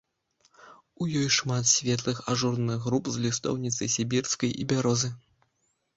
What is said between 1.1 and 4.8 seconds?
ёй шмат светлых ажурных груп з лістоўніцы сібірскай і